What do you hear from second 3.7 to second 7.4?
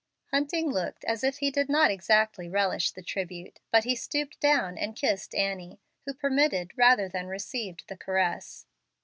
he stooped down and kissed Annie, who permitted rather than